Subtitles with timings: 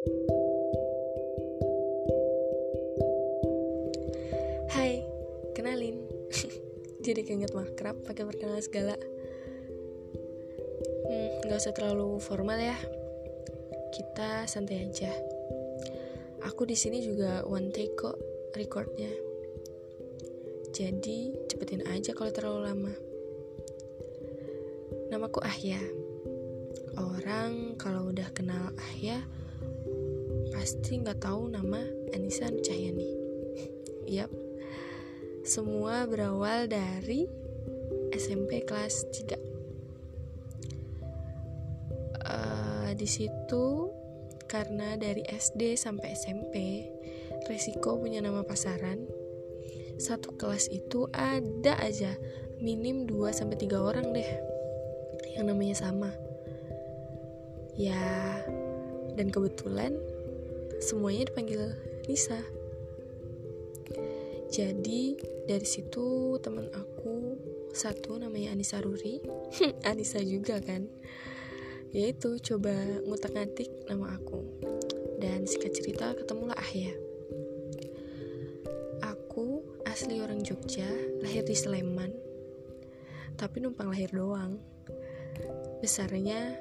[0.00, 0.08] Hai,
[5.52, 6.00] kenalin.
[7.04, 8.96] Jadi keinget makrab pakai perkenalan segala.
[11.04, 12.80] Hmm, gak usah terlalu formal ya.
[13.92, 15.12] Kita santai aja.
[16.48, 18.16] Aku di sini juga one take kok
[18.56, 19.12] recordnya.
[20.72, 22.96] Jadi cepetin aja kalau terlalu lama.
[25.12, 25.84] Namaku Ahya.
[26.96, 29.39] Orang kalau udah kenal Ahya
[30.50, 31.80] pasti nggak tahu nama
[32.14, 33.10] Anissa Cahyani.
[34.18, 34.30] Yap,
[35.46, 37.26] semua berawal dari
[38.14, 39.38] SMP kelas 3.
[42.20, 43.90] Uh, di situ
[44.50, 46.86] karena dari SD sampai SMP
[47.48, 49.08] resiko punya nama pasaran
[50.00, 52.16] satu kelas itu ada aja
[52.56, 54.30] minim 2 sampai 3 orang deh
[55.36, 56.10] yang namanya sama.
[57.76, 58.40] Ya,
[59.16, 59.96] dan kebetulan
[60.80, 61.76] semuanya dipanggil
[62.08, 62.40] Nisa.
[64.50, 65.14] Jadi
[65.46, 67.38] dari situ teman aku
[67.70, 69.22] satu namanya Anissa Ruri,
[69.90, 70.90] Anissa juga kan.
[71.94, 72.74] Yaitu coba
[73.06, 74.42] ngutak-ngatik nama aku.
[75.20, 76.96] Dan singkat cerita ketemulah Ahya.
[79.04, 80.86] Aku asli orang Jogja,
[81.22, 82.10] lahir di Sleman.
[83.36, 84.58] Tapi numpang lahir doang.
[85.78, 86.58] Besarnya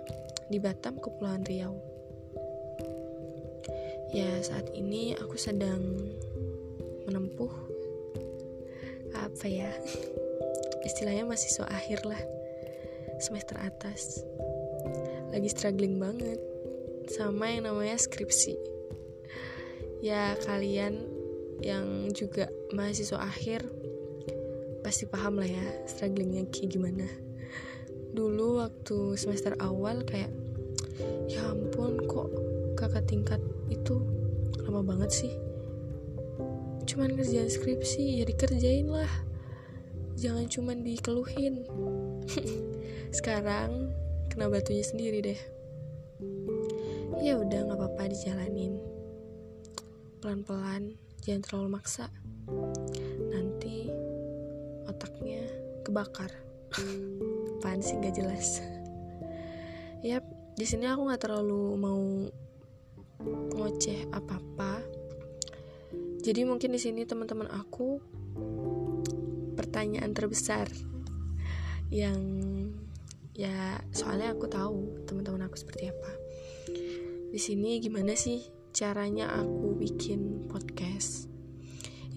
[0.49, 1.98] di Batam, Kepulauan Riau.
[4.09, 5.85] Ya, saat ini aku sedang
[7.05, 7.53] menempuh
[9.13, 9.69] apa ya?
[10.81, 12.17] Istilahnya so akhir lah
[13.21, 14.25] semester atas.
[15.29, 16.41] Lagi struggling banget
[17.13, 18.57] sama yang namanya skripsi.
[20.01, 21.05] Ya kalian
[21.61, 23.67] yang juga mahasiswa akhir
[24.81, 27.05] pasti paham lah ya strugglingnya kayak gimana.
[28.09, 30.33] Dulu waktu semester awal kayak
[31.29, 32.33] ya ampun kok
[32.73, 33.95] kakak tingkat itu
[34.65, 35.33] lama banget sih.
[36.89, 39.09] Cuman kerjaan skripsi ya dikerjain lah.
[40.17, 41.63] Jangan cuman dikeluhin.
[43.17, 43.93] Sekarang
[44.27, 45.39] kena batunya sendiri deh.
[47.23, 48.81] Ya udah nggak apa-apa dijalanin.
[50.19, 52.09] Pelan-pelan jangan terlalu maksa.
[53.31, 53.87] Nanti
[54.89, 55.45] otaknya
[55.85, 56.33] kebakar.
[57.59, 58.63] Apaan sih nggak jelas.
[59.99, 60.23] Yap
[60.55, 62.03] di sini aku nggak terlalu mau
[63.25, 64.99] ngoceh apa-apa
[66.19, 68.03] jadi mungkin di sini teman-teman aku
[69.55, 70.67] pertanyaan terbesar
[71.87, 72.19] yang
[73.33, 76.11] ya soalnya aku tahu teman-teman aku seperti apa.
[77.31, 78.43] Di sini gimana sih
[78.75, 81.31] caranya aku bikin podcast?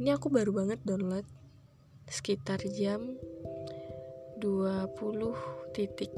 [0.02, 1.24] Ini aku baru banget download
[2.10, 3.14] sekitar jam
[4.42, 4.98] 20
[5.72, 6.10] titik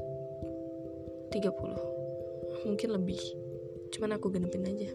[1.29, 3.21] 30 mungkin lebih
[3.95, 4.91] cuman aku genepin aja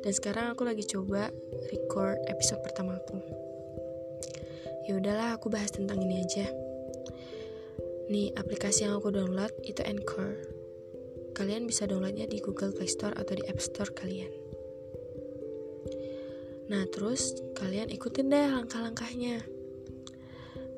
[0.00, 1.28] dan sekarang aku lagi coba
[1.68, 3.20] record episode pertama aku.
[4.88, 6.48] Ya udahlah, aku bahas tentang ini aja.
[8.08, 10.40] Nih, aplikasi yang aku download itu Anchor.
[11.36, 14.32] Kalian bisa downloadnya di Google Play Store atau di App Store kalian.
[16.72, 19.44] Nah, terus kalian ikutin deh langkah-langkahnya.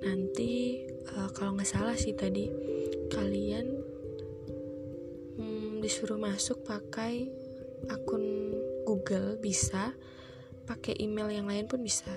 [0.02, 0.82] Nanti
[1.14, 2.50] uh, kalau nggak salah sih tadi
[3.08, 3.71] kalian
[5.82, 7.26] disuruh masuk pakai
[7.90, 8.54] akun
[8.86, 9.90] Google bisa,
[10.64, 12.08] pakai email yang lain pun bisa.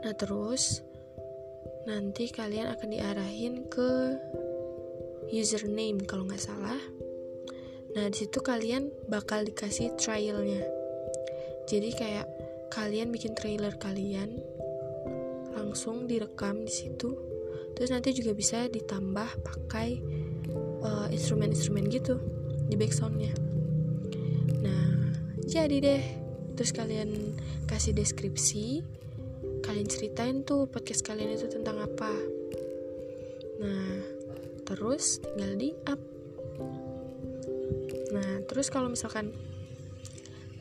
[0.00, 0.80] Nah, terus
[1.84, 4.16] nanti kalian akan diarahin ke
[5.28, 6.80] username kalau nggak salah.
[7.94, 10.64] Nah, di situ kalian bakal dikasih trialnya.
[11.68, 12.26] Jadi kayak
[12.72, 14.40] kalian bikin trailer kalian
[15.54, 17.14] langsung direkam di situ.
[17.74, 19.98] Terus nanti juga bisa ditambah pakai
[20.84, 22.20] uh, instrumen-instrumen gitu
[22.68, 23.54] di backsoundnya
[25.54, 26.04] jadi deh
[26.58, 27.36] terus kalian
[27.70, 28.82] kasih deskripsi
[29.62, 32.12] kalian ceritain tuh podcast kalian itu tentang apa.
[33.62, 34.02] Nah
[34.66, 36.00] terus tinggal di up
[38.14, 39.34] nah terus kalau misalkan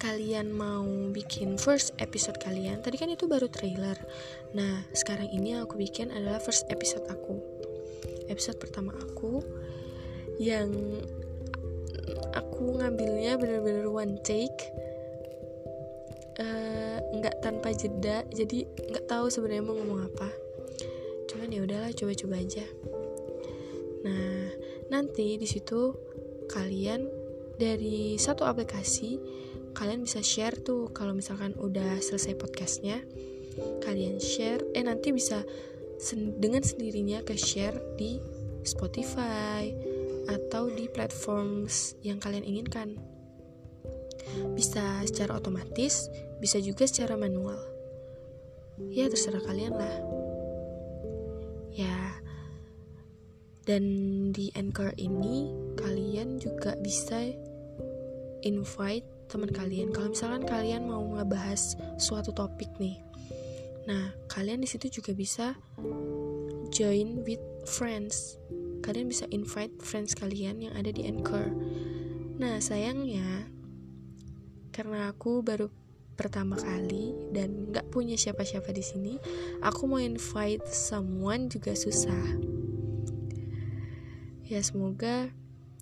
[0.01, 0.83] kalian mau
[1.13, 3.97] bikin first episode kalian tadi kan itu baru trailer.
[4.53, 7.41] Nah sekarang ini aku bikin adalah first episode aku.
[8.29, 9.41] Episode pertama aku
[10.41, 10.69] yang
[12.33, 14.73] aku ngambilnya bener-bener one take
[16.41, 20.29] eh, nggak uh, tanpa jeda jadi nggak tahu sebenarnya mau ngomong apa.
[21.29, 22.65] Cuman ya udahlah coba-coba aja.
[24.05, 24.49] Nah
[24.89, 25.93] nanti di situ
[26.49, 27.09] kalian
[27.57, 29.21] dari satu aplikasi
[29.73, 33.01] kalian bisa share tuh kalau misalkan udah selesai podcastnya
[33.81, 35.41] kalian share eh nanti bisa
[35.97, 38.17] sen dengan sendirinya ke share di
[38.65, 39.92] Spotify
[40.27, 42.99] atau di platforms yang kalian inginkan.
[44.55, 46.07] Bisa secara otomatis,
[46.39, 47.59] bisa juga secara manual.
[48.89, 49.95] Ya terserah kalian lah.
[51.73, 52.21] Ya,
[53.63, 53.83] dan
[54.35, 55.49] di Anchor ini
[55.79, 57.31] kalian juga bisa
[58.43, 59.95] invite teman kalian.
[59.95, 62.99] Kalau misalkan kalian mau ngebahas suatu topik nih,
[63.87, 65.55] nah kalian di situ juga bisa
[66.69, 68.37] join with friends.
[68.83, 71.49] Kalian bisa invite friends kalian yang ada di Anchor.
[72.37, 73.47] Nah sayangnya
[74.75, 75.71] karena aku baru
[76.13, 79.13] pertama kali dan nggak punya siapa-siapa di sini,
[79.65, 82.37] aku mau invite someone juga susah.
[84.45, 85.31] Ya semoga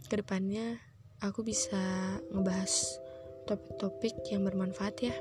[0.07, 0.79] ke depannya
[1.19, 1.81] aku bisa
[2.31, 3.01] ngebahas
[3.49, 5.15] topik-topik yang bermanfaat ya.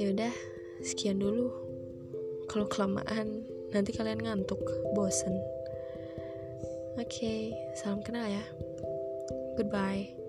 [0.00, 0.32] Ya udah,
[0.80, 1.52] sekian dulu.
[2.48, 4.60] Kalau kelamaan nanti kalian ngantuk,
[4.92, 5.34] bosen.
[7.00, 7.40] Oke, okay,
[7.80, 8.44] salam kenal ya.
[9.56, 10.21] Goodbye.